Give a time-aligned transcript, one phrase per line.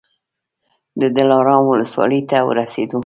[1.01, 2.99] د دلارام ولسوالۍ ته ورسېدو.